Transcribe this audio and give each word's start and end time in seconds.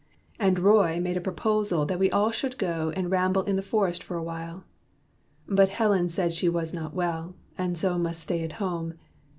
And 0.39 0.57
Roy 0.57 0.99
Made 0.99 1.15
a 1.15 1.21
proposal 1.21 1.85
that 1.85 1.99
we 1.99 2.09
all 2.09 2.31
should 2.31 2.57
go 2.57 2.89
And 2.95 3.11
ramble 3.11 3.43
in 3.43 3.55
the 3.55 3.61
forest 3.61 4.01
for 4.01 4.17
a 4.17 4.23
while. 4.23 4.63
But 5.47 5.69
Helen 5.69 6.09
said 6.09 6.33
she 6.33 6.49
was 6.49 6.73
not 6.73 6.95
well 6.95 7.35
and 7.55 7.77
so 7.77 7.99
Must 7.99 8.19
stay 8.19 8.43
at 8.43 8.53
home. 8.53 8.95